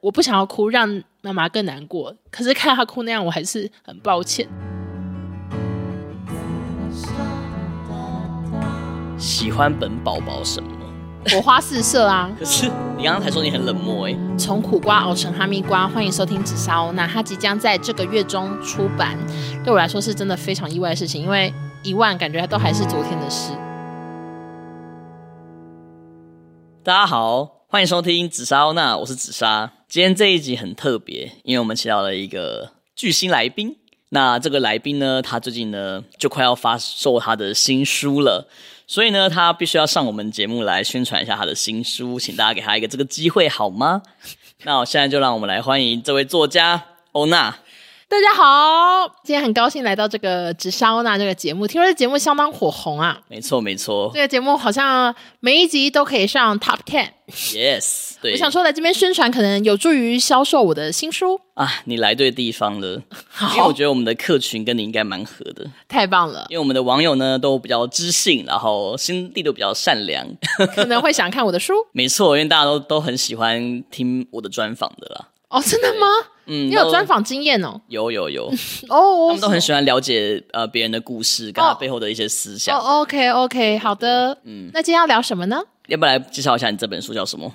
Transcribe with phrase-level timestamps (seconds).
[0.00, 2.14] 我不想要哭，让妈妈更难过。
[2.30, 4.46] 可是看她哭那样，我还是很抱歉。
[9.16, 10.68] 喜欢本宝宝什么？
[11.30, 12.30] 火花四射啊！
[12.38, 14.16] 可是你刚刚才说你很冷漠哎。
[14.38, 17.06] 从苦瓜熬成哈密瓜，欢迎收听紫砂欧娜。
[17.06, 19.16] 它即将在这个月中出版，
[19.64, 21.52] 对我来说是真的非常意外的事情，因为
[21.82, 23.52] 一万感觉都还是昨天的事。
[26.84, 29.72] 大家好，欢迎收听紫砂欧娜，我是紫砂。
[29.88, 33.76] 今天这一集很特别，因为我们请到了一个巨星来宾。
[34.10, 38.48] 那这个来宾呢，他最近呢就快要发售他的新书了。
[38.86, 44.00] 所以呢，他必须要上我们节目来宣传一下他的新书，请大家给他一个这个机会好吗？
[44.62, 46.80] 那我现在就让我们来欢迎这位作家
[47.10, 47.58] 欧娜。
[48.08, 53.20] 大家好，今天很高兴来到这个紫砂欧娜这个节目，听说这节目相当火红啊。
[53.26, 57.08] 没错，没错，这个节目好像每一集都可以上 Top Ten。
[57.28, 58.30] Yes，对。
[58.30, 61.68] 我想说，来这边宣传可能有助于销售我的新书啊。
[61.86, 65.66] 你来对地方了，好，因为我觉得我们的客群跟你应该蛮合的。
[65.88, 70.24] 太棒了，因为我们的网友呢都比较知性，然后心地都比较善良，
[70.76, 71.74] 可能会想看我的书。
[71.90, 75.26] 没错，因为大家都都很喜欢听我的专访的啦。
[75.56, 76.06] 哦，真的吗？
[76.48, 77.80] 嗯，你有专访经验哦？
[77.88, 78.46] 有有有
[78.90, 82.78] 哦，他们都很喜欢了解呃别人的故事，跟他背后的一些思想。
[82.78, 85.60] 哦，OK OK，好的，嗯，那今天要聊什么呢？
[85.88, 87.50] 要不来介绍一下你这本书叫什么？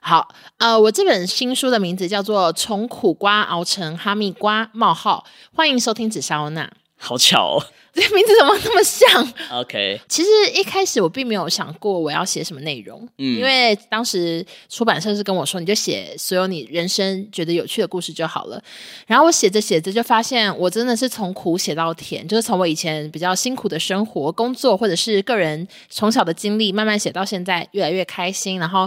[0.00, 5.24] 好，呃，我这本新书的名字叫做《从苦瓜熬成哈密瓜：冒号》，
[5.56, 6.70] 欢迎收听紫砂欧娜。
[6.98, 7.64] 好巧哦。
[7.98, 18.62] 这名字怎么那么像？OK，其实一开始我并没有想过我要写什么内容，嗯，因为当时出版社是跟我说，你就写所有你人生觉得有趣的故事就好了。
[19.06, 28.86] 然后我写着写着就发现，我真的是从苦写到甜，就是从我以前比较辛苦的生活、工作或者是个人从小的经历，慢慢写到现在越来越开心，然后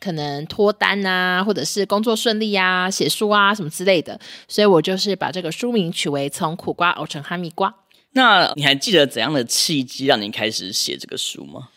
[0.00, 4.18] 可能脱单啊，或者是工作顺利啊，写书啊什么之类的。
[4.48, 7.70] 所以我就是把这个书名取为《从苦瓜熬成哈密瓜》。
[8.12, 11.68] 那你还记得怎样的契机让你开始写这个书吗？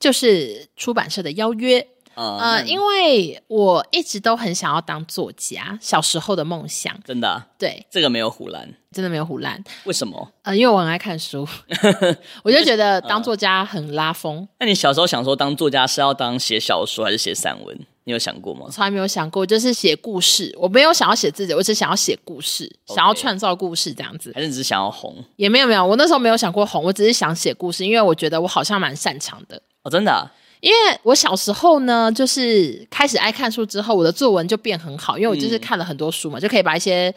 [0.00, 1.86] 就是出版社的邀约。
[2.14, 6.94] 呃，呃，因为我一直都很想要当作家，小时候的梦想。
[7.04, 7.46] 真的啊？
[7.58, 9.64] 对，这个没有胡乱，真的没有胡乱。
[9.84, 10.30] 为什么？
[10.42, 11.48] 呃，因为我很爱看书，
[12.44, 14.36] 我就觉得当作家很拉风。
[14.40, 17.80] 呃，那你小时候想说当作家是要当写小说还是写散文？
[18.04, 18.66] 你有想过吗？
[18.70, 20.52] 从来没有想过，就是写故事。
[20.58, 22.94] 我没有想要写自己，我只想要写故事，Okay.
[22.96, 24.32] 想要创造故事这样子。
[24.34, 25.16] 还是只是想要红？
[25.36, 29.60] 也没有没有，我那时候没有想过红，我只是想写故事，因为我觉得我好像蛮擅长的。
[29.82, 30.30] 哦，真的啊？
[30.60, 37.12] 因为我小时候呢，就是开始爱看书之后，我的作文就变很好，因为我就是看了很多书嘛，嗯、就可以把一些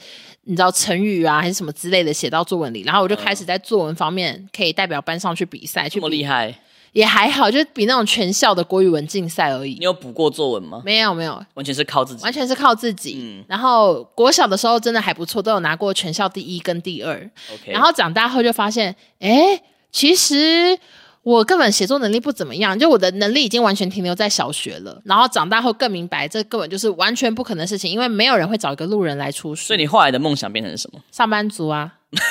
[0.46, 6.60] 你知道成语啊还是什么之类的写到作文里，然后我就开始在作文方面可以代表班上去比赛，去这么厉害。
[6.96, 9.74] 也还好，就是比那种全校的国语文竞赛而已。
[9.78, 10.82] 你有补过作文吗？
[10.86, 13.18] 没有，没有，完全是靠自己，完全是靠自己。
[13.20, 17.14] 嗯，然后国小的时候真的还不错，都有拿过全校第一跟第二。
[17.54, 19.62] OK，然后长大后就发现，哎，
[19.92, 20.80] 其实
[21.26, 25.02] 我根本写作能力不怎么样，就我的能力已经完全停留在小学了。
[25.06, 29.66] 然后长大后更明白，这根本就是完全不可能的事情，因为没有人会找一个路人来出书。
[29.66, 31.00] 所以你后来的梦想变成什么？
[31.12, 31.96] 上班族啊。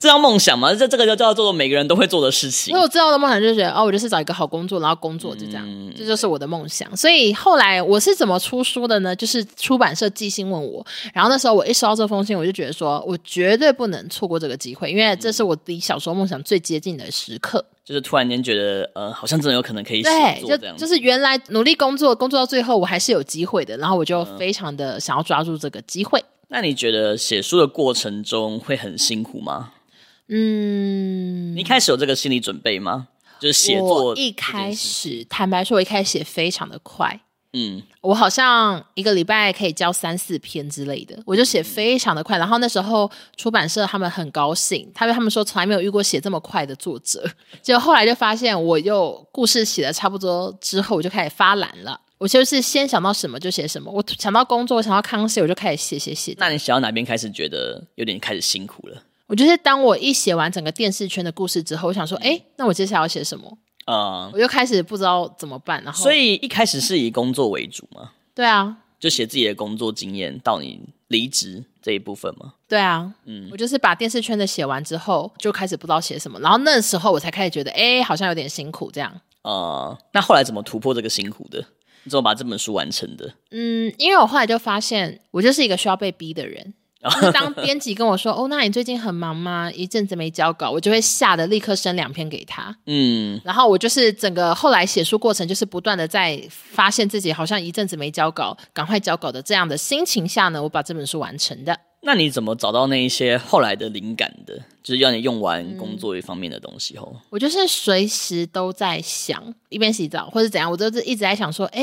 [0.00, 0.74] 这叫梦想吗？
[0.74, 2.72] 这这个就叫做每个人都会做的事情。
[2.72, 6.94] 因为我知道的梦想就是觉得，哦，我就是找一个好工作，然后工作就这样，嗯、这就是我的梦想。
[6.96, 9.14] 所以后来我是怎么出书的呢？
[9.14, 17.64] 就是出版社寄信问我，然后那时候我一收到这封信，我就觉得说我绝对不能错过这个机会，因为这是我离小时候梦想最接近的时刻。
[17.84, 26.20] 就是突然间觉得，呃，好像真的有可能可以写就就是原来努力工作，工作到最后我还是有机会的，然后我就非常的想要抓住这个机会。
[26.20, 29.72] 嗯、那你觉得写书的过程中会很辛苦吗？
[30.28, 33.08] 嗯，你一开始有这个心理准备吗？
[33.40, 37.20] 就是写作，一开始坦白说，我一开始写非常的快。
[37.54, 42.38] 嗯，我好像一个礼拜可以交三四篇之类的，我就写非常的快。
[42.38, 47.28] 然后那时候出版社他们很高兴，他们他们说从来没有遇过写这么快的作者。
[47.60, 52.00] 结果后来就发现，我又故事写的差不多之后，我就开始发懒了。
[52.16, 56.34] 我就是先想到什么就写什么，我想到工作，我想到康熙，我就开始写写写。
[56.38, 59.02] 那你想到哪边开始觉得有点开始辛苦了？
[59.26, 63.58] 我就是当我一写完整个电视圈的故事之后，我想说，哎，那我接下来要写什么？
[63.84, 65.82] 啊、嗯，我就开始不知道怎么办。
[65.82, 68.12] 然后，所以一开始是以工作为主嘛？
[68.34, 72.54] 对啊，就写自己的工作经验到你离职这一部分吗？
[72.68, 76.38] 对啊，嗯，我就是把电视圈的写完之后，就开始不知道写什么。
[76.40, 79.10] 然后那时候我才开始觉得，哎，好像有点辛苦这样。
[79.42, 81.64] 啊、嗯，那后来怎么突破这个辛苦的？
[82.04, 83.34] 你怎么把这本书完成的？
[83.50, 86.74] 嗯，因为我后来就发现，我就是一个需要被逼的人。
[87.02, 89.70] 就是当编辑跟我说：“哦，那你最近很忙吗？
[89.72, 101.76] 一阵子没交稿，我就会吓得立刻生两篇给他。”嗯，然后我就是整个后来写书过程，就是不断的在发现自己好像一阵子没交稿，赶快交稿的这样的心情下呢，我把这本书完成的。
[102.04, 104.58] 那你怎么找到那一些后来的灵感的？
[104.82, 111.82] 就是要你用完工作一方面的东西后，我就是随时都在想，一边洗澡或者怎样，我都是一直在想说，哎。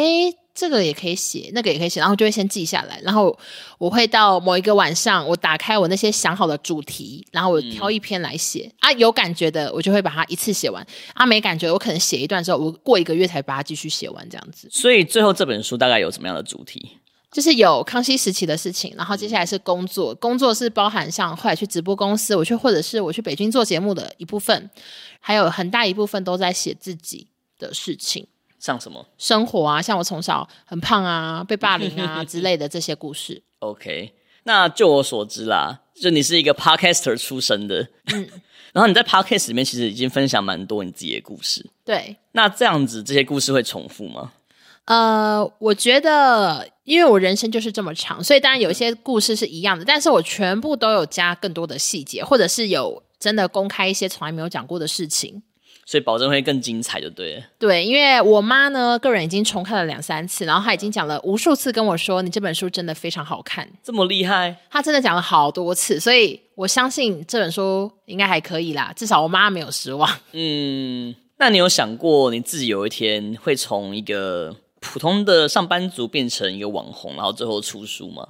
[0.60, 3.34] 这个也可以写，那个也可以写，然后就会先记下来，然后
[3.78, 14.68] 我会到某一个晚上，我打开我那些想好的主题，然后我挑一篇来写、嗯、啊，有感觉的我就会把它一次写完啊，没感觉我可能写一段之后，我过一个月才把它继续写完这样子。
[14.70, 16.98] 所以最后这本书大概有什么样的主题？
[17.32, 24.70] 就是有康熙时期的事情，然后接下来是工作，工作是包含像后来去直播公司，我去或者是我去北京做节目的一部分，
[25.22, 27.28] 还有很大一部分都在写自己
[27.58, 28.28] 的事情。
[28.60, 33.42] 像什么生活啊，像我从小很胖啊，被霸凌啊 之类的这些故事。
[33.60, 34.14] OK，
[34.44, 38.28] 那就我所知啦，就你是一个 Podcaster 出身的，嗯，
[38.74, 41.66] 然后你在 Podcast 里面其实已经分享蛮多你自己的故事。
[41.84, 44.34] 对，那这样子这些故事会重复吗？
[44.86, 55.44] 呃，我觉得，因为我人生就是这么长，所以当然有一些故事是一样的，但是我全部都有加更多的细节，或者是有真的公开一些从来没有讲过的事情。
[55.90, 57.44] 所以保证会更精彩，就对了。
[57.58, 64.56] 对，因为我妈呢，个人已经重看了两三次，然后她已经讲了无数次跟我说：“你这本书真的非常好看。”这么厉害？
[64.70, 68.94] 她真的讲了好多次，所以我相信这本书应该还可以啦。
[68.96, 70.08] 至少我妈没有失望。
[70.34, 78.28] 嗯，那你有想过你自己有一天会从一个普通的上班族变成一个网红，然后最后出书吗？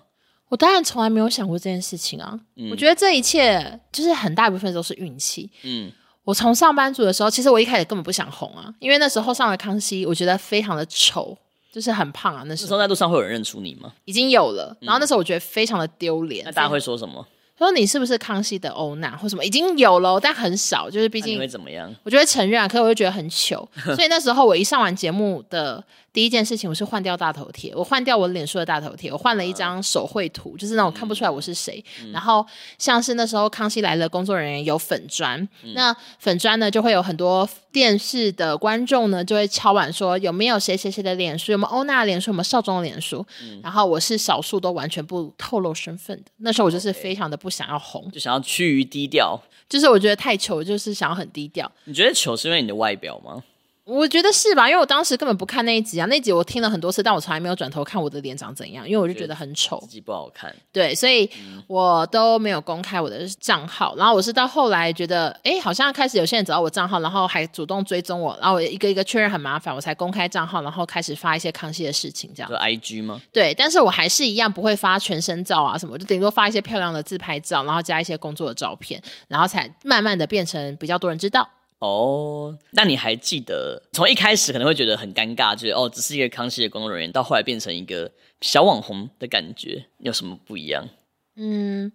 [0.47, 2.39] 我当然从来没有想过这件事情啊。
[2.56, 5.51] 嗯，我觉得这一切就是很大一部分都是运气。
[5.63, 5.91] 嗯。
[6.30, 11.36] 我从上班族的时候，其实我一开始根本不想红啊，因为那时候上了康熙，我觉得非常的丑，
[11.74, 12.44] 就是很胖啊。
[12.46, 13.92] 那时候，那时候在路上会有人认出你吗？
[14.06, 16.44] 已经有了，然后那时候我觉得非常的丢脸。
[16.44, 17.26] 嗯、那大家会说什么？
[17.58, 19.44] 说你是不是康熙的欧娜或什么？
[19.44, 21.92] 已经有了，但很少，就是毕竟你会怎么样？
[22.04, 25.84] 我就会承认啊，可是我就觉得很糗， 所以那时候我一上完节目的。
[26.11, 31.83] 第一件事情，我是换掉大头贴，我换掉我脸书的大头贴，我换了一张手绘图，就是那种看不出来我是谁。
[32.03, 32.45] 嗯、然后
[32.77, 43.25] 像是那时候《康熙来了》工作人员有粉砖，嗯、那粉砖呢就会有很多电视的观众呢就会敲碗说有没有谁谁谁的脸书，有没有欧娜的脸书，有没有少宗的脸书。
[43.44, 49.39] 嗯、然后我是少数都完全不透露身份的，那时候我就是非常的不想要红，就想要趋于低调，
[49.69, 51.71] 就是我觉得太糗，就是想要很低调。
[51.85, 53.44] 你觉得糗是因为你的外表吗？
[53.89, 60.56] 我觉得是吧，因为我当时根本不看那一集啊，那一集我听了很多次，但我从来没有转头看我的脸长怎样，因为我就觉得很丑，自己不好看。
[60.71, 61.27] 对，所以
[61.65, 63.95] 我都没有公开我的账号。
[63.97, 72.50] 然后我是到后来觉得，哎，好像开始有些人找到我账号，然后还主动追踪我，然后我一个一个确认很麻烦，我才公开账号，然后开始发一些康熙的事情，这样。
[72.50, 73.19] 就 IG 吗？
[73.33, 81.50] 对，但是我还是一样不会发全身照啊什么，就顶多发一些漂亮的自拍照，然后加一些工作的照片，然后才慢慢的变成比较多人知道。
[81.80, 88.12] 哦，那你还记得从一开始可能会觉得很尴尬，就是哦，只是一个康熙的工作人员，到后来变成一个
[88.42, 90.88] 小网红的感觉，有什么不一样？
[91.36, 91.92] 嗯，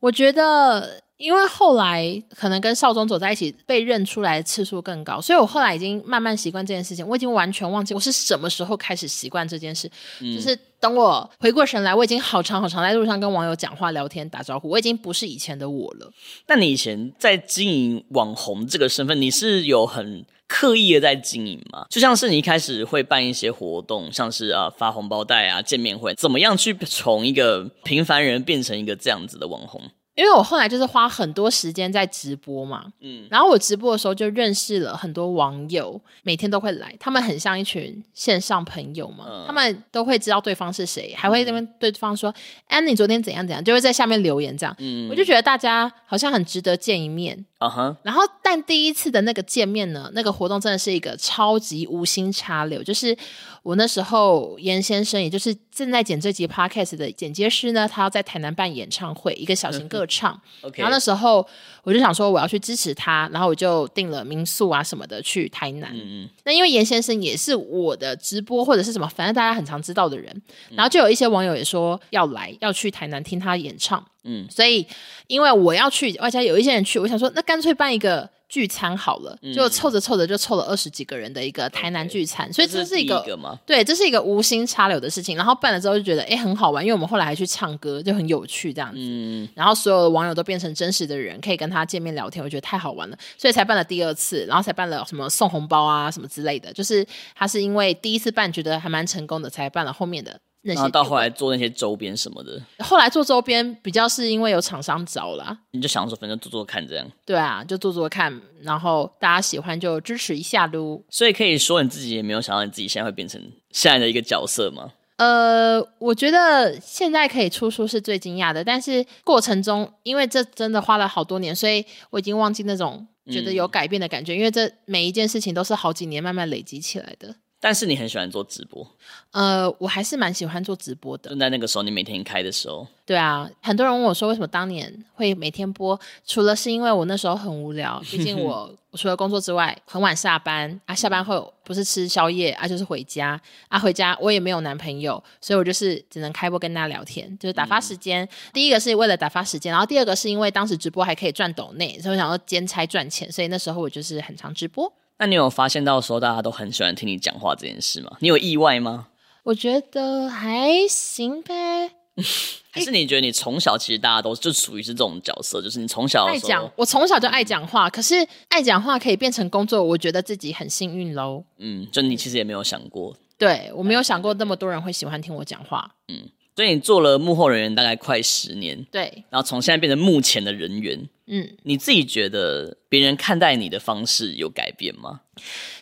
[0.00, 1.02] 我觉得。
[1.18, 7.06] 因为后来可能跟少宗走在一起，被认出来的次数更高，所以我后来已经慢慢习惯这件事情。
[7.06, 16.10] 我已经完全忘记我是什么时候开始习惯这件事，嗯、就是等我回过神来，我已经好长好长在路上跟网友讲话、聊天、打招呼，我已经不是以前的我了。
[16.46, 21.84] 那你以前在经营网红这个身份，你是有很刻意的在经营吗？
[21.90, 29.82] 就像是你一开始会办一些活动，像是啊发红包袋啊、见面会，怎么样去从一个平凡人变成一个这样子的网红？
[30.18, 42.34] 因为我后来就是花很多时间在直播嘛，嗯，然后我直播的时候就认识了很多网友，每天都会来，他们很像一群线上朋友嘛，嗯、他们都会知道对方是谁，还会跟对方说，
[42.66, 53.16] 哎、嗯，你昨天怎样怎样，就会在下面留言这样，嗯，我就觉得大家好像很值得见一面，啊哈，然后但第一次的那个见面呢，那个活动真的是一个超级无心插柳，就是。
[53.64, 60.40] 我那时候严先生，也就是正在剪这集 podcast 的剪接师呢，他要在台南办演唱会，一个小型歌唱。
[60.62, 60.78] Okay.
[60.78, 61.46] 然后那时候
[61.82, 65.90] 我就想说我要去支持他，然后我就订了民宿啊什么的去台南。
[65.92, 66.30] 嗯嗯。
[66.48, 74.02] 那因为严先生也是我的直播或者是什么，反正大家很常知道的人，然后就有一些网友也说要来要去台南听他演唱。
[74.24, 74.46] 嗯。
[74.50, 74.86] 所以
[75.26, 78.30] 因为我要去，外加有一些人去，我想说那干脆办一个。
[78.48, 82.54] 聚餐好了，就凑着凑着就凑了二十几个人的一个台南聚餐，Okay.
[82.54, 85.36] 所以这是一个，个对，这是一个无心插柳的事情。
[85.36, 88.98] 然后办了之后就觉得哎、欸、很好玩，因为我们后来还去唱歌，就很有趣这样子。
[88.98, 96.72] 嗯、然后所有的网友都变成真实的人，可以跟他见面聊天，我觉得太好玩了，所以才办了第二次，然后才办了什么送红包啊什么之类的。
[96.72, 100.40] 就是他是因为第一次办觉得还蛮成功的，才办了后面的。
[100.68, 100.76] 那些。
[100.76, 107.10] 然后到后来做那些周边什么的，后来做周边比较是因为有厂商找啦，你就想说反正做做看这样。
[107.24, 111.02] 对啊，就做做看，然后大家喜欢就支持一下喽。
[111.10, 113.40] 所以可以说你自己也没有想到你自己现在会变成
[113.72, 114.92] 现在的一个角色吗？
[115.16, 127.34] 呃，我觉得现在可以出书是最惊讶的，但是过程中因为这真的花了好多年，所以我已经忘记那种觉得有改变的感觉，嗯、因为这每一件事情都是好几年慢慢累积起来的。
[127.60, 128.86] 但是你很喜欢做直播，
[129.32, 131.30] 呃，我还是蛮喜欢做直播的。
[131.30, 135.98] 就在那个时候，你每天开的时候，对啊，很多人问我说，为什么当年会每天播？
[136.24, 148.24] 除了是因为我那时候很无聊，毕竟我 除了工作之外，很晚下班啊，下班后不是吃宵夜啊，就是回家啊，回家我也没有男朋友，所以我就是只能开播跟大家聊天，就是打发时间。
[148.24, 154.92] 嗯、第一个是为了打发时间，然后第二个是因为当时直播还可以赚抖内，所以我想要兼差赚钱，所以那时候我就是很常直播。
[155.18, 158.16] 那你有发现到说大家都很喜欢听你讲话这件事吗？
[158.20, 159.08] 你有意外吗？
[159.44, 161.92] 我觉得还行呗。
[162.70, 167.88] 还是你觉得你从小其实大家都就属于是这种角色，就是你从小爱讲，我从小就爱讲话。
[167.88, 168.14] 嗯、可是
[168.48, 171.44] 爱讲话可以变成工作，我觉得自己很幸运喽。
[171.58, 173.16] 嗯，就你其实也没有想过。
[173.38, 175.88] 对，我没有想过那么多人会喜欢听我讲话。
[176.08, 178.84] 嗯，所以你做了幕后人员大概快十年。
[178.90, 181.08] 对，然后从现在变成目前的人员。
[181.30, 185.20] 嗯，你自己觉得别人看待你的方式有改变吗？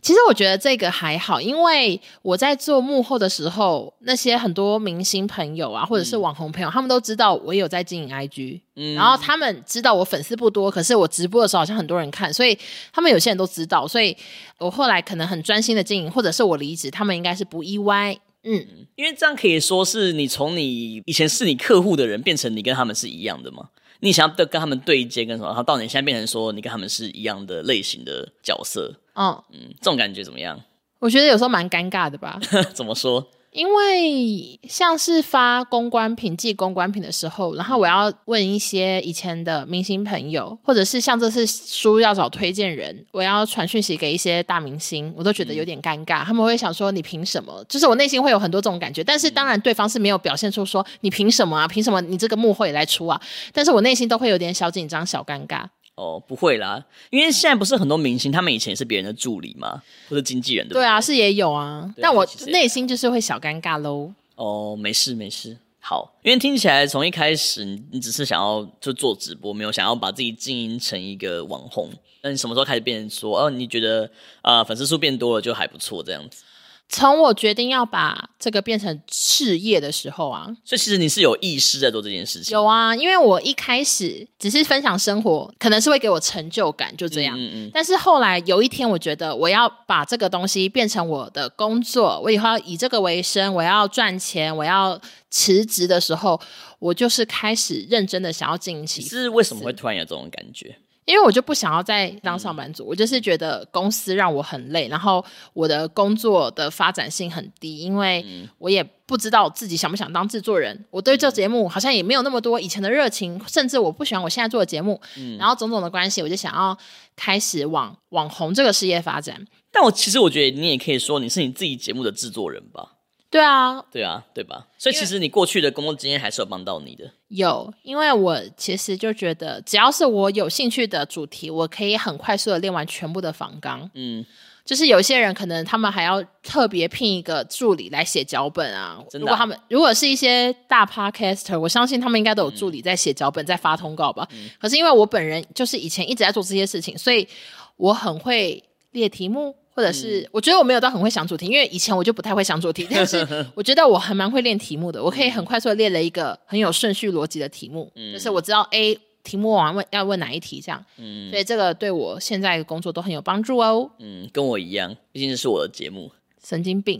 [0.02, 12.58] 其实我觉得这个还好，因为我在做幕后的时候，那些很多明星朋友啊，或者是网红朋友，嗯、他们都知道我有在经营 IG，嗯，然后他们知道我粉丝不多，可是我直播的时候好像很多人看，所以
[12.92, 14.14] 他们有些人都知道，所以
[14.58, 23.68] 我后来可能很专心的经营，或者是我离职，他们应该是不意外，嗯，因为这样可以说是你从你以前是你客户的人，变成你跟他们是一样的嘛？
[24.00, 25.48] 你想要跟他们对接跟什么？
[25.48, 30.60] 然后到你现在变成说你跟他们是一样的类型的角色，嗯嗯，这种感觉怎么样？
[30.98, 32.38] 我觉得有时候蛮尴尬的吧。
[32.72, 33.26] 怎么说？
[33.56, 46.22] 因为像是发公关品、寄公关品的时候，然后我要问一些以前的明星朋友，或者是像这次书要找推荐人，我要传讯息给一些大明星，我都觉得有点尴尬。
[46.22, 49.02] 嗯、他们会想说：“你凭什么？”就是我内心会有很多这种感觉。
[49.02, 51.66] 但是当然，对方是没有表现出说：“你凭什么啊？
[51.66, 53.18] 凭什么你这个幕后也来出啊？”
[53.54, 55.64] 但是我内心都会有点小紧张、小尴尬。
[55.96, 60.74] 哦，不会啦，因为现在不是很多明星，他们以前也是别人的助理嘛，或者经纪人的。
[60.74, 64.12] 对，对啊，是也有啊，但我内心就是会小尴尬喽。
[64.34, 71.88] 哦，没事没事，好，因为听起来从一开始你你只是想要就做直播，没有想要把自己经营成一个网红。
[72.20, 74.04] 那你什么时候开始变成说，哦，你觉得
[74.42, 76.44] 啊、呃、粉丝数变多了就还不错这样子？
[76.88, 82.52] 从我决定要把这个变成事业的时候啊，所以其实你是有意识在做这件事情。
[82.52, 87.36] 有啊，因为我一开始只是分享生活，可能是会给我成就感，就这样。
[87.36, 87.70] 嗯嗯嗯。
[87.74, 96.40] 但是后来有一天，我觉得我要把这个东西变成我的工作，我以后要以这个为生，我要赚钱，我要辞职的时候，
[96.78, 99.02] 我就是开始认真的想要经营起。
[99.02, 100.78] 是为什么会突然有这种感觉？
[101.06, 108.24] 因为我就不想要再当上班族，嗯、我就是觉得公司让我很累，然后我的工作的发展性很低，因为
[108.58, 116.76] 我也不知道自己想不想当制作人，我对这节目好像也没有那么多以前的热情，甚至我不喜欢我现在做的节目，嗯、然后种种的关系，我就想要
[117.14, 119.46] 开始往网红这个事业发展。
[119.70, 122.95] 但我其实我觉得你也可以说你是你自己节目的制作人吧。
[123.36, 124.66] 对啊，对啊，对吧？
[124.78, 127.04] 所以其实你过去的工作经验还是有帮到你的。
[127.28, 133.90] 有，因为我其实就觉得，只要是我有兴趣的主题，我可以很快速的练完全部的访纲。
[133.92, 134.24] 嗯，
[134.64, 139.04] 就是有些人可能他们还要特别聘一个助理来写脚本啊。
[139.10, 139.28] 真的啊？
[139.28, 144.26] 如果他们如果是一些大 podcaster，我相信他们应该都有助理在写脚本，在发通告吧。
[144.32, 147.28] 嗯，可是因为我本人就是以前一直在做这些事情，所以
[147.76, 149.54] 我很会列题目。
[149.76, 153.18] 或者是、嗯、我觉得我没有到很会想主题，因为以前我就不太会想主题，但是
[153.54, 163.90] 我觉得我还蛮会练题目的，我可以很快速的列了一个很有顺序逻辑的题目，嗯、就是我知道 A 题目完问要问哪一题这样，嗯，所以这个对我现在的工作都很有帮助哦。
[163.98, 166.10] 嗯，跟我一样，毕竟这是我的节目。
[166.42, 166.98] 神经病。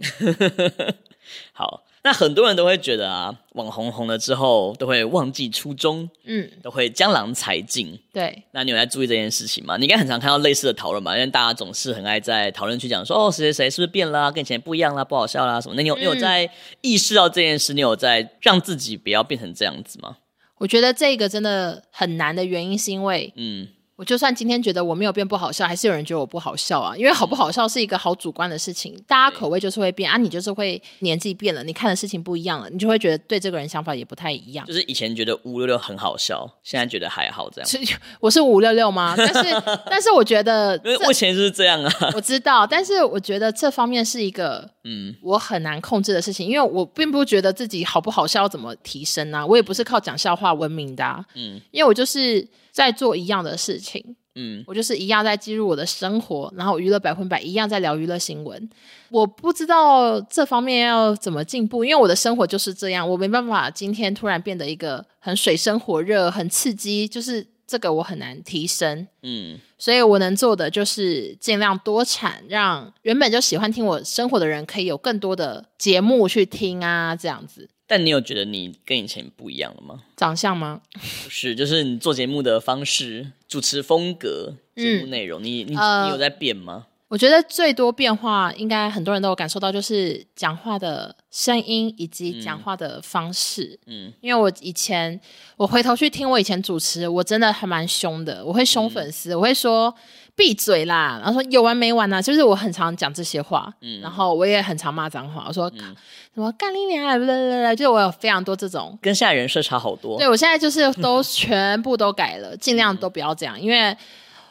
[1.52, 1.83] 好。
[2.07, 7.99] 那很多人都会觉得啊，网红红了之后都会忘记初衷，嗯，都会江郎才尽。
[8.13, 9.77] 对，那你有在注意这件事情吗？
[9.77, 11.15] 你应该很常看到类似的讨论吧？
[11.15, 15.75] 因为大家总是很爱在讨论区讲说，哦，谁谁谁是不是变了，跟以前不一样啦，不好笑啦什么？
[15.75, 16.49] 那你有、嗯、你有在
[16.81, 17.75] 意识到这件事？
[17.75, 20.19] 你有在让自己不要变成这样子吗？
[20.59, 26.95] 我觉得这个真的很难的原因是因为，嗯，我就算今天觉得我没有变不好笑，还是有人觉得我不好笑啊。
[26.95, 30.19] 因为好不好笑是一个好主观的事情，大家口味就是会变啊。
[30.19, 34.67] 你就是会年纪变了，你看的事情不一样了，你就会觉得对这个人想法也不太一样。
[34.67, 37.71] 就是以前觉得五六六很好笑，现在觉得还好这样。
[38.21, 39.15] 我是五六六吗？
[39.17, 41.91] 但是 但是我觉得， 目前就是这样啊。
[42.15, 49.47] 我知道，但是我觉得这方面是一个嗯，我很难控制的事情，因为我并不觉得自己好不好笑要怎么提升啊。
[49.47, 53.86] 我也不是靠讲笑话闻名的啊，嗯，因为我就是在做一样的事情。
[54.35, 58.69] 嗯，我就是一样在记录我的生活，然后娱乐百分百一样在聊娱乐新闻。
[59.09, 69.07] 我不知道这方面要怎么进步，因为我的生活就是这样，我没办法今天突然变得一个很水深火热、很刺激，就是这个我很难提升。
[69.23, 77.71] 嗯，所以我能做的就是尽量多产，让原本就喜欢听我生活的人可以有更多的节目去听啊，这样子。
[77.87, 80.02] 但你有觉得你跟以前不一样了吗？
[80.16, 80.81] 长相吗？
[81.25, 86.87] 不是，就是你做节目的方式、主持风格、节目内容，嗯、你你、呃、你有在变吗？
[87.09, 93.78] 我觉得最多变化，应该很多人都有感受到，就是讲话的声音以及讲话的方式。
[93.87, 95.21] 嗯，因为我以前
[95.57, 99.95] 我回头去听我以前主持，我真的还蛮凶的，我会凶粉丝，嗯、我会说。
[100.37, 101.19] 闭嘴啦！
[101.25, 102.23] 然后说有完没完呢、啊？
[102.23, 105.47] 就是我很常讲这些话，嗯，然后我也很常骂脏话。
[105.49, 105.97] 我说、嗯、
[106.35, 107.75] 什么干你娘！
[107.75, 110.19] 就我有非常多这种，跟现在人设差好多。
[110.19, 113.61] 对，我现在就是都全部都改了， 尽量都不要这样。
[113.61, 113.97] 因为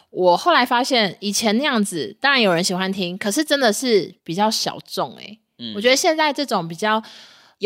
[0.09, 5.39] 我后来发现，以前那样子当然有人喜欢听，可是真的是比较小众诶、欸。
[5.59, 7.01] 嗯，我觉得现在这种比较。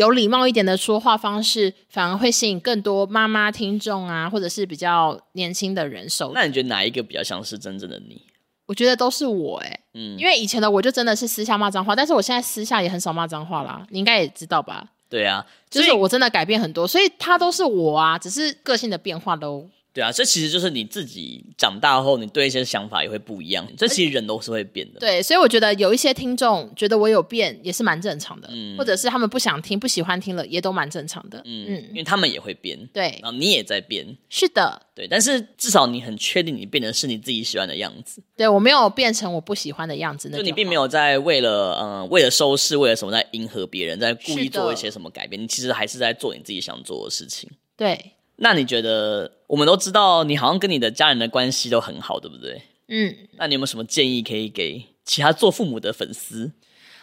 [0.00, 6.32] 有礼貌一点的说话方式，反而会吸引更多妈妈听众啊，或者是比较年轻的人收。
[6.32, 8.22] 那你觉得哪一个比较像是真正的你？
[8.64, 13.86] 我觉得都是我哎、欸，嗯，因为以前的我就真的是私下骂脏话，但是我现在私下也很少骂脏话啦。
[13.90, 14.86] 你应该也知道吧？
[15.10, 19.68] 对啊，就是我真的改变很多，所以他都是我啊，只是个性的变化都。
[19.92, 23.66] 对啊，这其实就是你自己长大后，你对一些想法也会不一样。
[23.76, 25.00] 这其实人都是会变的。
[25.00, 28.48] 对，所以我觉得有一些听众觉得我有变，也是蛮正常的。
[28.52, 31.38] 嗯，或者是他们不想听、不喜欢听了，也都蛮正常的。
[31.44, 32.78] 嗯嗯，因为他们也会变。
[32.92, 34.16] 对，然后你也在变。
[34.28, 35.08] 是的，对。
[35.08, 38.22] 但是至少你很确定，你变的是你自己喜欢的样子。
[38.36, 45.42] 对，我没有变成我不喜欢的样子，那就你并没有在为了嗯、呃、为了收视，为了什么在迎合别人，在故意做一些什么改变。
[45.42, 47.50] 你其实还是在做你自己想做的事情。
[47.76, 48.12] 对。
[48.42, 52.62] 那你觉得，我们都知道你好像跟你的家人的关系都很好，对不对？
[52.88, 53.14] 嗯。
[53.36, 56.52] 那你有没有什么建议可以给其他做父母的粉丝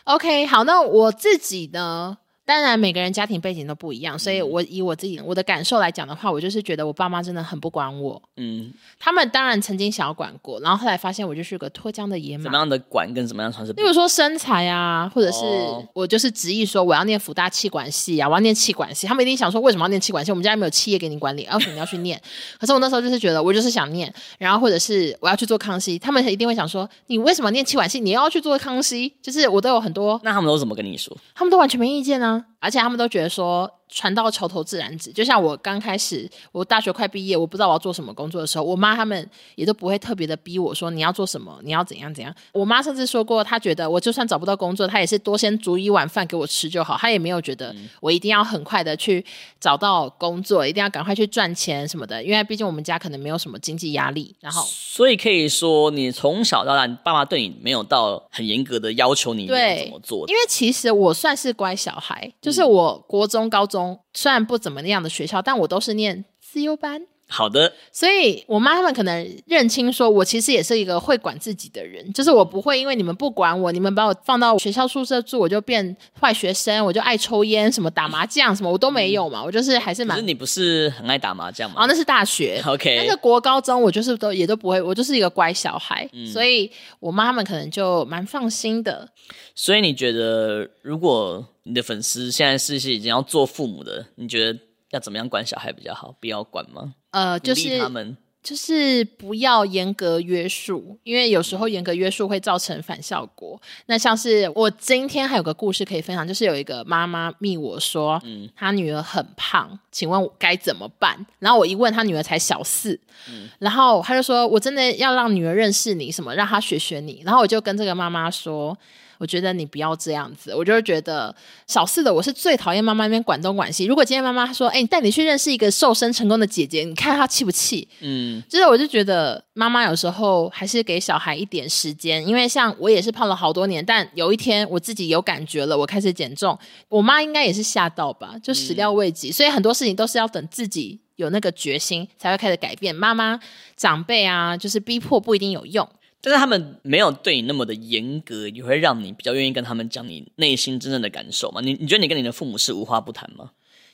[0.06, 2.18] ？OK，好，那我自己呢？
[2.48, 8.22] 当然，每个人家庭背景都不一样，所以我以我自己我的感受来讲的话，我就是觉得我爸妈真的很不管我。
[8.38, 12.46] 嗯，他们当然曾经想要管过，然后后来发现我就是个脱缰的野马。
[12.46, 13.74] 怎么样的管跟怎么样算是？
[13.74, 15.44] 例如说身材啊，或者是
[15.92, 20.32] 我就是执意说我要念福大气管系啊，我要念气管系，他们一定想说为什么要念气管系？
[20.32, 22.18] 我们家没有企业给你管理，而且你要去念。
[22.58, 28.00] 可是我那时候就是觉得我就是想念，然后或者是我要去做康熙，他们一定会想说你为什么念气管系？
[28.00, 29.14] 你要去做康熙？
[29.22, 30.18] 就是我都有很多。
[30.24, 31.14] 那他们都怎么跟你说？
[31.36, 32.37] 他们都完全没意见啊。
[32.60, 35.12] 而且他们都觉得说，船到桥头自然直。
[35.12, 42.34] 就像我刚开始，我大学快毕业，我不知道我要做什么工作的时候，我妈他们也都不会特别的逼我说你要做什么，你要怎样怎样。
[42.52, 49.24] 我妈甚至说过，她觉得我就算找不到工作，她也是多先煮一碗饭给我吃就好，她也没有觉得我一定要很快的去
[49.60, 52.24] 找到工作，一定要赶快去赚钱什么的。
[52.24, 54.36] 因为毕竟我们家可能没有什么经济压力。
[54.40, 60.26] 然后，所以可以说，你从小到大，你爸妈对你没有到很严格的要求你要怎么做。
[60.28, 62.32] 因为其实我算是乖小孩。
[62.42, 63.77] 就是我国中、高中
[64.14, 67.08] 虽然不怎么那样的学校，但我都是念资优班。
[67.30, 80.16] 好的，所以我妈他们可能认清，说我其实也是一个会管自己的人，就是我不会因为你们不管我，你们把我放到学校宿舍住，我就变坏学生，我就爱抽烟，什么打麻将什么我都没有嘛，我就是还是蛮。
[80.16, 81.84] 可是你不是很爱打麻将吗？
[81.84, 82.62] 哦，那是大学。
[82.66, 89.10] OK，但是国高中我就是都也都不会，我就是一个乖小孩，嗯、所以我妈他们可能就蛮放心的。
[89.54, 94.58] 所以你觉得，如果你的粉丝现在是已经要做父母的，你觉得
[94.92, 96.16] 要怎么样管小孩比较好？
[96.22, 96.94] 不要管吗？
[97.18, 103.60] 呃，就是他们就是不要严格约束，因为有时候严格约束会造成反效果。
[103.88, 111.26] 那像是我今天还有个故事可以分享，就是有一个妈妈密我说，嗯，她女儿很胖，请问我该怎么办？
[111.40, 112.98] 然后我一问，她女儿才小四，
[113.30, 117.22] 嗯，然后她就说，我真的要让女儿认识你，什么让她学学你。
[117.26, 118.78] 然后我就跟这个妈妈说。
[119.18, 121.36] 我觉得你不要这样子，我就是觉得
[121.68, 123.86] 小四的我是最讨厌妈妈那边管东管西。
[123.86, 136.58] 如果今天妈妈说：“哎、欸，你带你去认识一个瘦身成功的姐姐，你看她气不气？”嗯，就是我就觉得妈妈有时候还是给小孩一点时间，因为像我也是胖了好多年，但有一天我自己有感觉了，我开始减重，
[136.90, 141.00] 我妈应该也是吓到吧，就始料未及，嗯、所以很多事情都是要等自己。
[141.18, 142.94] 有那个决心，才会开始改变。
[142.94, 143.40] 妈妈、
[143.76, 145.90] 长辈啊，就是逼迫不一定有用。
[146.22, 151.62] 但是他们没有对你那么的严格，也会让你比较愿意跟他们讲你内心真正的感受吗？
[151.62, 153.52] 你你觉得你跟你的父母是无话不谈吗？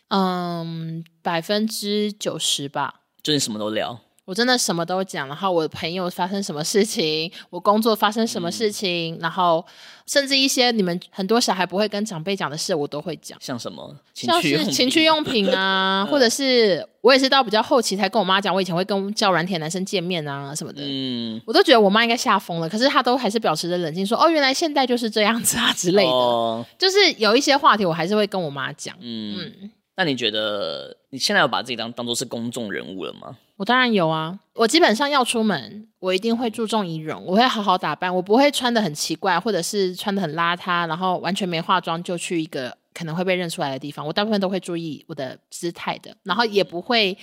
[0.10, 3.02] 嗯，百分之九十吧。
[3.22, 4.02] 就是什么都聊。
[4.26, 9.66] 我真的什么都讲，然后我的朋友发生什么事情，我工作发生什么事情，嗯、然后
[10.06, 13.38] 甚至一些你们很多小孩不会跟长辈讲的事，我都会讲。
[13.42, 13.96] 像什么？
[14.14, 20.82] 像是情趣用品啊， 或者是我也是到比较后期才跟我妈讲，我以前会跟叫软体男生见面啊什么的。
[20.86, 26.10] 嗯，我都觉得我妈应该吓疯了，可是她都还是保持着冷静，说：“哦，原来现在就是这样子啊之类的。
[26.10, 28.96] 哦”就是有一些话题，我还是会跟我妈讲。
[29.02, 29.52] 嗯。
[29.62, 33.38] 嗯那你觉得你现在有把自己当当做是公众人物了吗？
[33.58, 44.06] 我当然有啊，我基本上要出门，我一定会注重仪容，我会好好打扮，我不会穿的很奇怪，或者是穿的很邋遢，然后完全没化妆就去一个可能会被认出来的地方。
[44.06, 47.16] 我大部分都会注意我的姿态的，然后也不会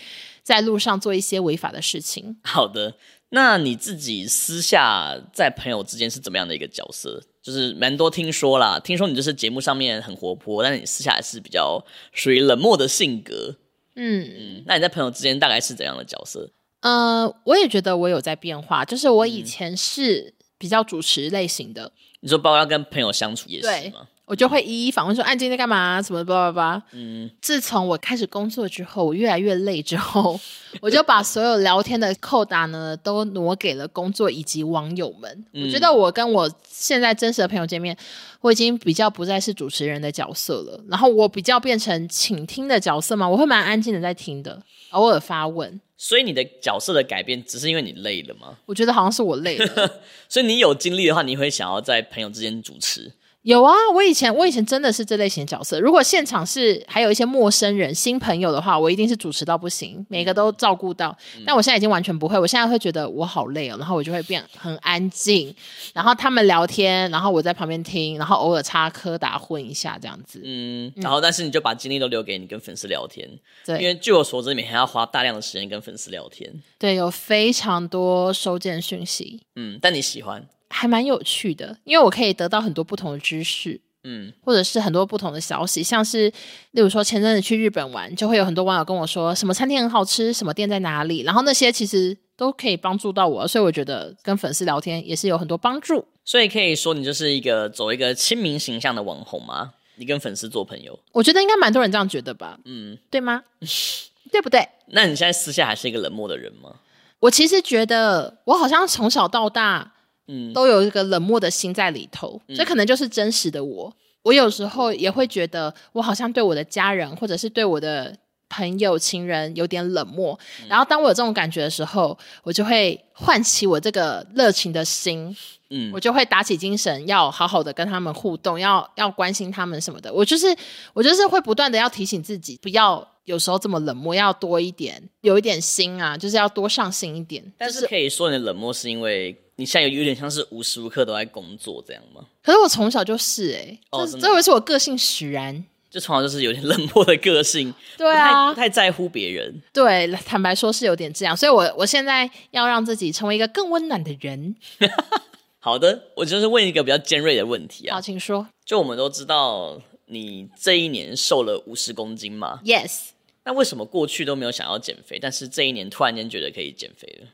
[0.44, 2.38] 在路上做一些违法的事情。
[2.44, 2.94] 好的，
[3.30, 7.22] 那你自己私下在朋友之间是怎么样的一个角色？
[7.42, 13.56] 就是蛮多听说啦，听说你就是节目上面很活泼，但是你私下还是比较属于冷漠的性格。
[13.96, 16.50] 嗯嗯，那你在朋友之间大概是怎样的角色？
[16.80, 21.84] 呃，我也觉得我有在变化，就是我以前是比较主持类型的。
[21.84, 24.08] 嗯、你说包括要跟朋友相处也是吗？
[24.30, 26.00] 我就会一一访问说：“哎、啊，今天在干嘛？
[26.00, 30.38] 什么吧吧吧。”嗯，自从我开始工作之后，我越来越累之后，
[30.80, 35.44] 我就把所有聊天的扣打呢都挪给了工作以及网友们。
[35.52, 37.96] 嗯、我觉得我跟我现在真实的朋友见面，
[38.40, 45.80] 我已经比较不再是主持人的角色了，然后我比较变成倾听的角色嘛，我会蛮安静的在听的，偶尔发问。
[45.96, 48.56] 所以你的角色的改变，只是因为你累了吗？
[48.66, 50.00] 我觉得好像是我累了。
[50.30, 53.12] 所以你有精力的话，你会想要在朋友之间主持。
[53.42, 55.80] 有啊，我以前我以前真的是这类型的角色。
[55.80, 61.16] 如果现场是还有一些陌生人、新朋友的话，我一定是主持到不行，每个都照顾到。
[61.38, 65.54] 嗯、但我现在已经完全不会，我现在会觉得我好累哦，然后我就会变很安静，
[65.94, 70.42] 然后他们聊天，然后我在旁边听，然后偶尔插科打诨一下这样子。
[70.44, 73.26] 嗯，然后但是你就把精力都留给你跟粉丝聊天，
[73.64, 76.52] 对，因为据我所知，每天要花大量的时间跟粉丝聊天。
[76.78, 79.40] 对，有非常多收件讯息。
[79.56, 80.46] 嗯，但你喜欢？
[80.70, 86.30] 还蛮有趣的，因为我可以得到很多不同的知识，嗯，或者是很多不同的消息，像是
[86.70, 96.06] 例如说前阵子去日本玩，就会有很多网友跟我说什么餐厅很好吃，什么店在哪里，然后那些其实都可以帮助到我，所以我觉得跟粉丝聊天也是有很多帮助。
[96.24, 99.72] 所以可以说你就是一个走一个亲民形象的网红吗？
[99.96, 103.42] 你跟粉丝做朋友，我觉得应该蛮多人这样觉得吧，嗯，对吗？
[104.30, 104.66] 对不对？
[104.92, 106.76] 那你现在私下还是一个冷漠的人吗？
[107.18, 109.94] 我其实觉得我好像从小到大。
[110.32, 113.92] 嗯，都有一个冷漠的心在里头，这可能就是真实的我。
[114.22, 118.14] 我有时候也会觉得，我好像对我的家人或者是对我的
[118.48, 120.38] 朋友、情人有点冷漠。
[120.68, 125.34] 然后当我有这种感觉的时候，我就会唤起我这个热情的心，
[125.70, 130.12] 嗯，我就会打起精神，要好好的跟他们互动，要要关心他们什么的。
[130.12, 130.54] 我就是
[130.92, 137.42] 我就是会不断的要提醒自己，不要有时候这么冷漠，要多一点，有一点心啊，就是要多上心一点。
[137.56, 139.34] 但是可以说你的冷漠是因为。
[139.60, 142.24] 你现在有有点像是无时无刻都在工作这样吗？
[142.42, 149.60] 可是我从小就是哎、欸，哦、这这回是我个性使然，就从小就是有点冷漠的个性， 对啊，不太，不太在乎别人。
[149.70, 154.56] 对，坦白说是有点这样，所以我我现在要让自己成为一个更温暖的人。
[155.60, 158.48] 好的，我就是问一个比较尖锐的问题啊，好，请说。
[158.64, 163.10] 就我们都知道你这一年瘦了五十公斤嘛？Yes。
[163.44, 167.28] 那为什么过去都没有想要减肥，但是这一年突然间觉得可以减肥了？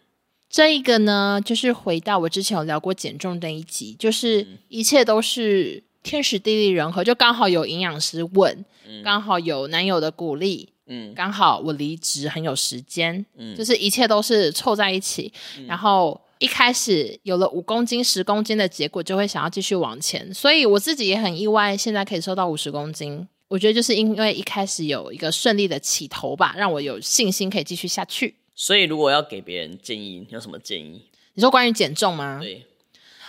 [0.48, 28.37] 这一个呢，就是回到我之前有聊过减重那一集，就是一切都是天时地利人和，就刚好有营养师问，嗯、刚好有男友的鼓励，嗯，刚好我离职很有时间，嗯，就是一切都是凑在一起，嗯、然后一开始有了五公斤、十公斤的结果，就会想要继续往前，所以我自己也很意外，现在可以瘦到五十公斤，我觉得就是因为一开始有一个顺利的起头吧，让我有信心可以继续下去。
[28.59, 31.03] 所以，如果要给别人建议，你有什么建议？
[31.35, 32.38] 你说关于减重吗？
[32.40, 32.66] 对，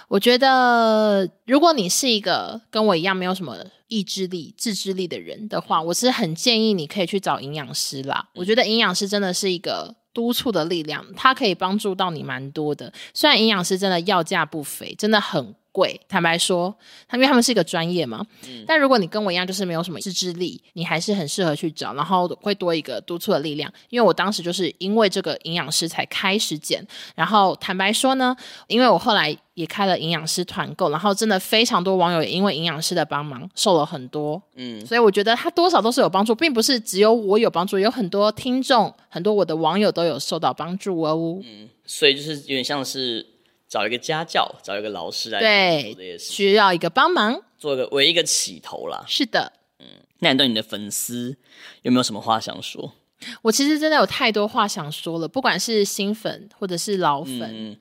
[0.07, 3.57] 我觉得如果你是一个跟我一样没有什么
[3.89, 8.29] 意志力、自制力的人的话，我是很建议你可以去找营养师啦。
[8.29, 12.93] 嗯、我觉得营养师真的是一个督促的力量，它可以帮助到你蛮多的。
[13.13, 15.99] 虽然营养师真的要价不菲，真的很贵。
[16.09, 16.75] 坦白说，
[17.07, 18.25] 他因为他们是一个专业嘛。
[18.47, 18.63] 嗯。
[18.65, 23.71] 但如果你跟我一样，就是没有什么自制力，你还是很适合去找，然后会多一个督促的力量。
[23.89, 28.35] 因为我当时就是因为这个营养师才开始减，然后坦白说呢，
[28.67, 34.41] 因为我后来也开了营养师团购，然后真的非常多网友也因为营养师的帮忙瘦了很多。
[34.55, 34.83] 嗯。
[34.85, 41.39] 所以我觉得他多少都是有帮助，并不是只有我有帮助，有很多听众、很多我的网友都有受到帮助哦。
[41.43, 41.69] 嗯。
[41.85, 43.25] 所以就是有点像是
[43.67, 49.03] 找一个家教，找一个老师来对，需要一个帮忙，做一个为一个起头啦。
[49.07, 49.85] 是的，嗯，
[50.19, 51.35] 那你对你的粉丝
[51.81, 52.93] 有没有什么话想说？
[53.41, 57.77] 我其实真的有太多话想说了，不管是新粉或者是老粉，嗯、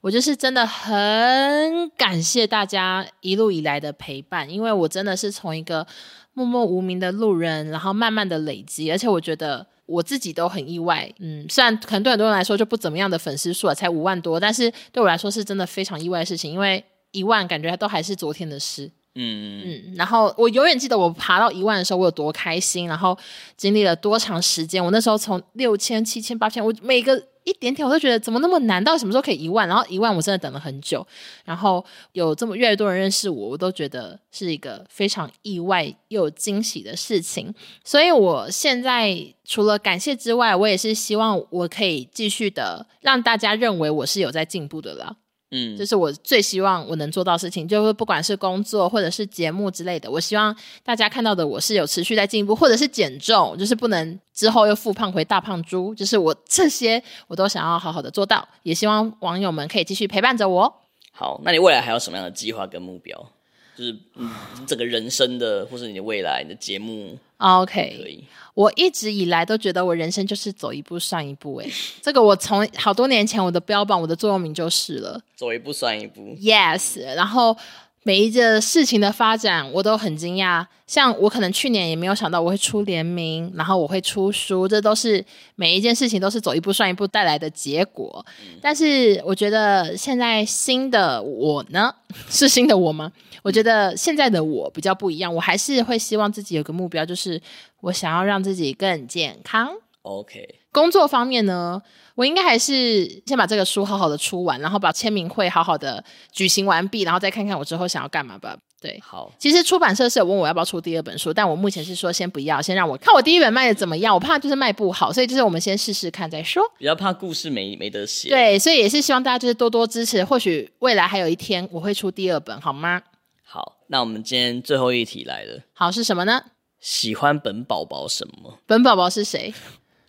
[0.00, 5.86] 我就是真的很感谢大家一路以来的陪伴，因为我真的是从一个
[6.34, 9.66] 默默无名的路人，然后慢慢的累积，而且我觉得。
[9.90, 23.16] 我自己都很意外，嗯，虽然可能对很多人来说就不怎么样的粉丝数啊，才五万多，但是对我来说是真的非常意外的事情，因为一万感觉都还是昨天的事，嗯嗯，然后我永远记得我爬到一万的时候我有多开心，然后
[23.56, 27.26] 经历了多长时间，我那时候从六千、七千、八千，我每个。
[27.44, 28.84] 一点点我都觉得怎么那么难？
[28.84, 29.66] 到什么时候可以一万？
[29.66, 31.04] 然后一万我真的等了很久，
[31.42, 37.52] 然后有这么越来越多人认识我，我都觉得是一个非常意外又惊喜的事情。
[37.82, 45.16] 所以我现在除了感谢之外，我也是希望我可以继续的让大家认为我是有在进步的啦。
[45.52, 60.72] 嗯，这是我最希望我能做到的事情，就是不管是工作或者是节目之类的，我希望大家看到的我是有持续在进步，或者是减重，就是不能之后又复胖回大胖猪，就是我这些我都想要好好的做到，也希望网友们可以继续陪伴着我。
[61.12, 63.32] 好，那你未来还有什么样的计划跟目标？
[63.76, 64.30] 就是嗯，
[64.66, 68.24] 整个人生的，或是你的未来你的节目，OK，
[68.54, 71.66] 我一直以来都觉得我人生就是走一步算一步，哎，
[72.00, 76.36] 这个我从好多年前我的标榜，我的座右铭就是了，走一步算一步。
[76.40, 77.56] Yes，然后。
[78.02, 80.66] 每一件事情的发展，我都很惊讶。
[80.86, 88.24] 像我可能去年也没有想到我会出联名，然后我会出书，这都是每一件事情都是走一步算一步带来的结果。
[88.40, 88.58] 嗯。
[88.60, 91.94] 但是我觉得现在新的我呢，
[92.28, 93.12] 是新的我吗？
[93.42, 97.40] 我觉得现在的我比较不一样，我还是会希望自己有个目标，就是
[97.82, 99.70] 我想要让自己更健康。
[100.02, 100.59] OK。
[100.72, 101.80] 工作方面呢，
[102.14, 106.02] 我应该还是先把这个书好好的出完，然后把签名会好好的
[106.32, 108.56] 举行完毕，然后再看看我之后想要干嘛吧。
[108.80, 109.30] 对，好。
[109.38, 114.14] 其实出版社是有问我要不要出第二本书，但我目前是说先不要，先让我看我第一本卖的怎么样。
[114.14, 116.62] 我怕就是卖不好，所以就是我们先试试看再说。
[116.78, 118.30] 比较怕故事没没得写。
[118.30, 123.02] 对，所以也是希望大家就是多多支持，或许未来还有一天我会出第二本，好吗？
[123.44, 125.60] 好，那我们今天最后一题来了。
[125.74, 126.40] 好，是什么呢？
[126.80, 128.60] 喜欢本宝宝什么？
[128.64, 129.52] 本宝宝是谁？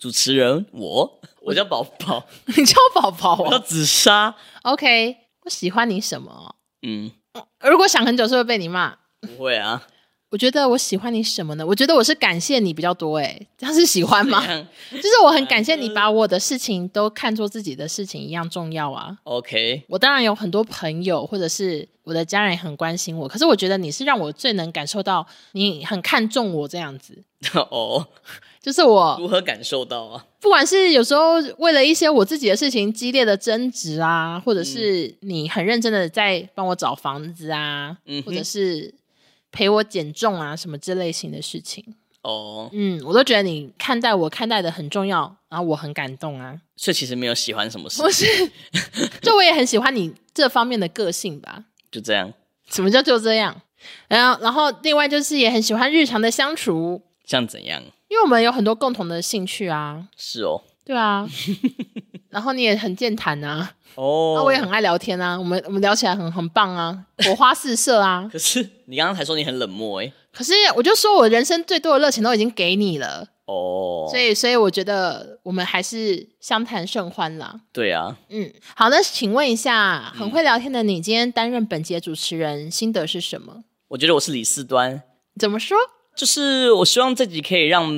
[0.01, 2.25] 主持人，我我叫宝宝，
[2.57, 4.35] 你叫宝宝，我叫紫砂。
[4.63, 6.55] OK，我喜欢你什么？
[6.81, 7.11] 嗯，
[7.69, 8.95] 如果想很久，是会被你骂？
[9.21, 9.83] 不会啊。
[10.31, 11.63] 我觉得我喜欢你什么呢？
[11.63, 14.43] 我觉得我是感谢你比较多，哎，这样是喜欢吗？
[14.89, 19.15] 就是我很感谢你把我的事情都看作自己的事情一样重要啊。
[19.25, 27.23] OK，我当然有很多朋友，或者是我的家人也很关心我，可是我觉得你是让我最能感受到你很看重我这样子。
[27.69, 28.07] 哦。
[28.61, 30.25] 就是我如何感受到啊？
[30.39, 38.93] 不管是有时候为了一些我自己的事情激烈的争执啊，或者是你很认真的在帮我找房子啊，嗯，或者是
[39.51, 41.83] 陪我减重啊，什么这类型的事情
[42.21, 46.59] 哦，嗯，我都觉得你看待我看待的很重要，然后我很感动啊。
[46.77, 48.25] 所以其实没有喜欢什么事，不是，
[49.21, 51.65] 就我也很喜欢你这方面的个性吧。
[51.91, 52.31] 就这样？
[52.69, 53.59] 什么叫就这样？
[54.07, 57.83] 然后，然后另外就是也很喜欢日常的相处，像怎样？
[58.11, 61.25] 因为我们有很多共同的兴趣啊，是哦，对啊，
[62.29, 68.27] 然后你也很健谈啊，哦，那我也很爱聊天啊，我们我们聊起来很很棒啊， 火花四射啊。
[68.29, 73.29] 可是你刚刚才说你很冷漠诶，可是我就说我人生最多的热情都已经给你了。
[73.45, 77.61] 哦，所以所以我觉得我们还是相谈甚欢啦。
[77.71, 83.63] 对啊，嗯，好，那请问一下，很会聊天的你，今天担任本节主持人心得是什么？
[83.87, 85.01] 我觉得我是李四端，
[85.39, 85.77] 怎么说？
[86.15, 87.89] 就是我希望自己可以让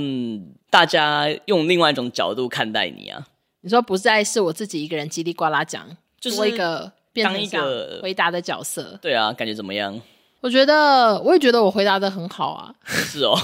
[0.69, 3.27] 大家用另外一种角度看待你啊！
[3.61, 5.85] 你说不再是我自己一个人叽里呱啦讲，
[6.19, 8.97] 就是我一个当一个回答的角色。
[9.01, 9.99] 对啊，感觉怎么样？
[10.41, 12.73] 我觉得我也觉得我回答的很好啊。
[12.85, 13.37] 是哦，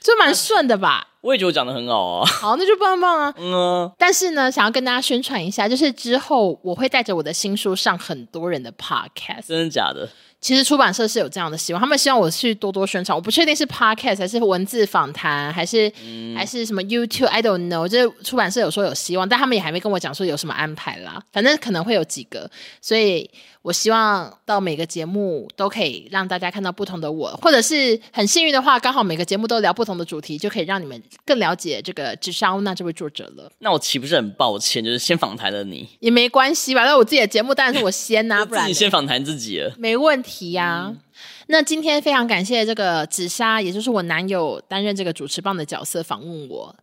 [0.00, 1.08] 就蛮顺的吧？
[1.20, 2.26] 我也觉得我讲的很好啊。
[2.26, 3.34] 好，那就棒棒啊。
[3.38, 3.92] 嗯啊。
[3.98, 9.46] 但是呢，想要跟大家宣传一下，就是之后我会带着我的新书上很多人的 podcast。
[9.46, 10.08] 真的假的？
[10.40, 13.14] 其实出版社是有这样的希望，他们希望我去多多宣传。
[13.14, 17.86] 我不确定是 podcast 还是文字访谈，还是、嗯、还是什么 YouTube，I don't know。
[17.86, 21.22] 就是出版社有说有希望，但他们也还没跟我讲说有什么安排啦。
[21.30, 33.50] 反正可能会有几个，所以我希望到每个节目都可以让大家看到不同的我，或者是很幸运的话，刚好每个节目都聊不同的主题，就可以让你们更了解这个紫砂欧娜这位作者了。
[33.58, 34.84] 那我岂不是很抱歉？
[34.84, 36.84] 就是先访谈了你也没关系吧？
[36.84, 40.52] 那我自己的节目当然是我先呐、啊， 不然你先访谈自己了，没问题。
[40.52, 41.00] 呀、啊，嗯、
[41.48, 46.76] 那今天非常感谢这个紫砂，也就是我男友担任这个主持棒的角色访问我。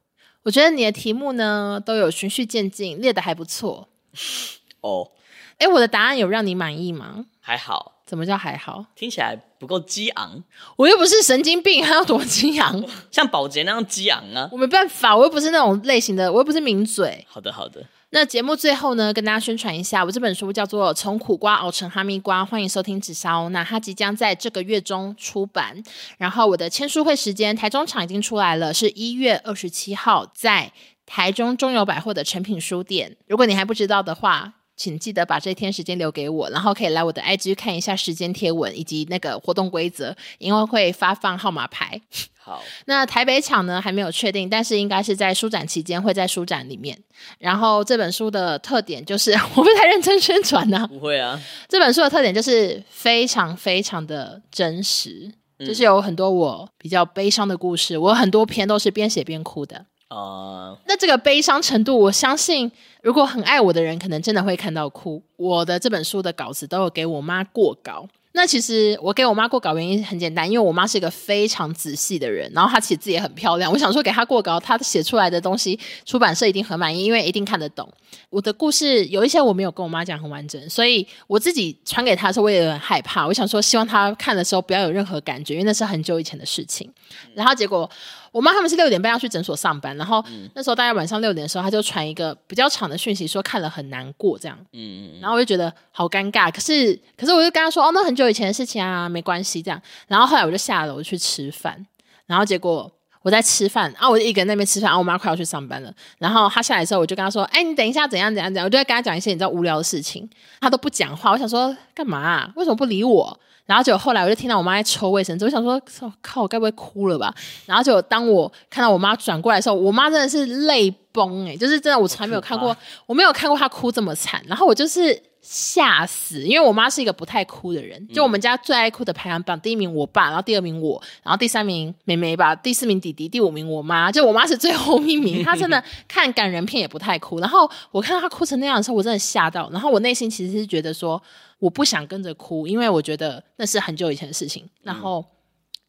[0.43, 3.89] 我觉得你的题目呢都有循序渐进，列的还不错。
[4.81, 5.11] 哦，
[5.57, 7.25] 哎，我的答案有让你满意吗？
[7.41, 7.96] 还好。
[8.07, 8.85] 怎么叫还好？
[8.95, 10.41] 听起来不够激昂。
[10.77, 12.83] 我又不是神经病，还要多激昂？
[13.11, 14.47] 像保杰那样激昂啊？
[14.51, 17.23] 我没办法，我又不是那种类型的，我又不是名嘴。
[17.29, 17.85] 好的，好的。
[18.11, 25.83] 那节目最后呢，跟大家宣传一下，我这本书叫做《从苦瓜熬成哈密瓜》，欢迎收听紫砂欧娜，它即将在这个月中出版。
[26.17, 30.71] 然后我的签书会时间，台中场已经出来了，是一月二十七号，在
[31.05, 33.17] 台中中友百货的成品书店。
[33.27, 41.99] 如果你还不知道的话，请记得把这天时间留给我，然后可以来我的 IG 看一下时间贴文以及那个活动规则，因为会发放号码牌。
[42.39, 46.97] 好，那台北场呢还没有确定，但是应该是在书展期间会在书展里面。
[47.39, 50.87] 然后这本书的特点就是， 我不太认真宣传呢、啊。
[50.87, 51.37] 不会啊，
[51.67, 59.85] 这本书的特点就是非常非常的真实，嗯、就是有很多我比较悲伤的故事，我很多篇都是边写边哭的。
[60.09, 65.21] 啊、那这个悲伤程度，我相信如果很爱我的人，可能真的会看到哭。
[65.35, 68.07] 我的这本书的稿子都有给我妈过稿。
[68.37, 73.71] 那其实我给我妈过稿原因很简单，因为我妈是一个非常仔细的人，然后她写字也很漂亮。
[73.71, 77.91] 我想说给她过稿，她写出来的东西出版社一定很满意，因为一定看得懂。
[78.29, 83.25] 我的故事有一些我没有跟我妈讲很完整，所以我自己传给她的时候，我也很害怕。
[83.25, 86.87] 我想说，希望她看的时候不要有任何感觉，因为那是很久以前的事情。
[87.33, 87.89] 然后结果。
[88.33, 90.23] 我妈他们是六点半要去诊所上班，然后
[90.53, 94.55] 那时候大概晚上六点的时候，她就传一个比较长的讯息，说看了很难过这样。
[94.73, 95.19] 嗯嗯。
[95.19, 99.81] 然后我就觉得好尴尬，可是可是我就跟她说，哦，那很久以前的事情啊，没关系这样。
[100.07, 101.85] 然后后来我就下楼去吃饭，
[102.25, 105.93] 然后结果我在吃饭，然后我就一个人那边吃饭，然后我妈快要去上班了。
[106.17, 110.29] 然后她下来的时候，我就跟她说，哎，你等一下怎样怎样怎样，我就在跟她讲一些你知道无聊的事情，
[110.61, 111.31] 她都不讲话。
[111.31, 112.51] 我想说干嘛？
[112.55, 113.39] 为什么不理我？
[113.65, 115.81] 然后就后来我就听到我妈在抽卫生纸，我想说
[116.21, 117.33] 靠，我该不会哭了吧？
[117.65, 122.73] 然后就当我看到我妈转过来的时候，我妈真的是泪崩诶、就是真的我从来没有看过，
[123.05, 124.41] 我没有看过她哭这么惨。
[124.47, 135.41] 然后我就是吓死，因为我妈是一个不太哭的人，就我们家最爱哭的排行榜，第一名我爸，然后第二名我，然后第三名妹妹吧，第四名弟弟，第五名我妈，就我妈是最后一名。
[135.45, 137.39] 她真的看感人片也不太哭。
[137.39, 139.69] 然后我看到她哭成那样的时候，我真的吓到。
[139.71, 141.21] 然后我内心其实是觉得说。
[141.59, 144.69] 我不想跟着哭，因为我觉得那是很久以前的事情。
[144.83, 145.25] 然后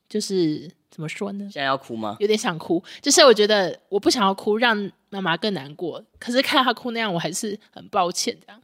[0.08, 1.40] 就是怎么说呢？
[1.52, 2.16] 现在要哭吗？
[2.20, 6.02] 有点想哭，就是我觉得我不想要哭，让妈妈更难过。
[6.18, 8.58] 可是看她哭那样，我还是很抱歉，这样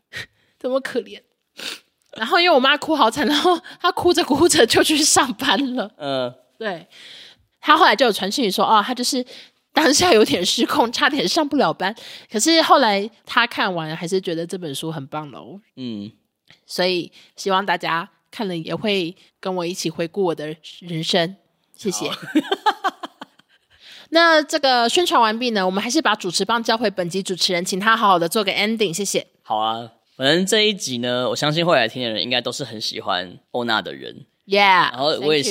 [0.64, 1.20] 这么可怜。
[2.16, 5.90] 然后因为我妈哭好惨，然后她哭着哭着就去上班了。
[5.98, 6.86] 嗯，对。
[7.60, 9.22] 她后来就有传讯说，哦，她就是
[9.74, 11.94] 当下有点失控，差点上不了班。
[12.32, 15.60] 可是后来她看完，还是觉得这本书很棒喽。
[15.76, 16.10] 嗯。
[16.66, 20.46] 所以希望大家看了也会跟我一起回顾我的
[20.80, 21.36] 人生，
[21.76, 22.08] 谢谢。
[24.10, 29.26] 那这个宣传完毕呢，我们还是把主持棒交回本集主持人，请他好好的做个 ending，谢谢。
[29.42, 34.26] 好啊，反正这一集呢，我相信会来听的人应该都是很喜欢欧娜的人。
[34.46, 35.42] Yeah，然后我也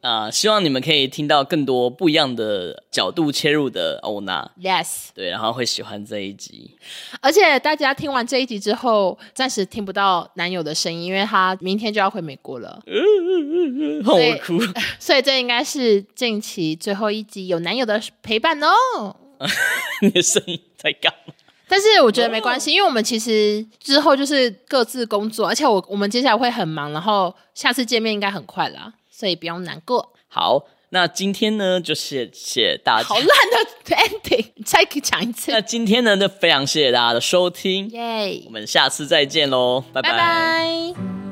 [0.00, 4.50] 啊、呃，希望你们可以听到更多不一样的角度切入的欧娜。
[4.58, 6.74] Yes，对，然后会喜欢这一集。
[7.20, 12.80] 而且大家听完这一集之后，暂时听不到男友的声音，因为他明天就要回美国了。
[12.86, 14.58] 嗯嗯嗯，好哭。
[14.98, 19.14] 所以这应该是近期最后一集有男友的陪伴哦。
[20.00, 21.34] 你的声音在干嘛？
[21.68, 30.14] 但是我觉得没关系，因为我们其实之后就是各自工作，而且我我们接下来会很忙，然后下次见面应该很快啦，所以不用难过。
[30.28, 33.04] 好，那今天呢就谢谢大家。
[33.04, 35.52] 好烂的 ending，再讲一次。
[35.52, 41.27] 那今天呢就非常谢谢大家的收听，耶我们下次再见喽，拜拜。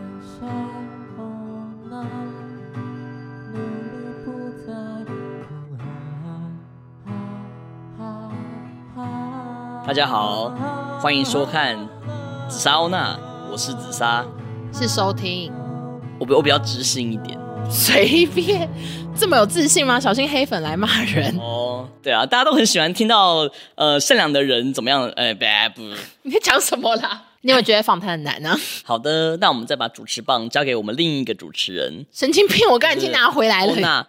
[9.87, 10.51] 大家好，
[11.01, 11.79] 欢迎收看
[12.49, 13.17] 紫砂欧娜，
[13.53, 14.27] 我是紫砂，
[14.73, 15.53] 是收听，
[16.19, 17.39] 我比我比较知性一点。
[17.71, 18.69] 随便，
[19.17, 20.01] 这么有自信吗？
[20.01, 21.89] 小心黑粉来骂人哦。
[22.03, 25.09] 对啊，大家都很喜欢听到呃善良的人怎么样？
[25.11, 25.33] 哎，
[25.69, 25.81] 不，
[26.23, 27.23] 你在讲什么啦？
[27.43, 28.59] 你有没有觉得访谈很难呢、啊？
[28.83, 32.05] 好的，那我们再把主持棒交给我们另一个主持人。
[32.13, 32.69] 神经病！
[32.69, 33.73] 我刚才已经拿回来了。
[33.73, 34.05] 欧娜，